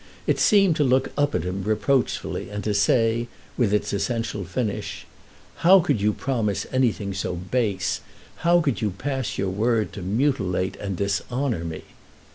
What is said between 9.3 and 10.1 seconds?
your word to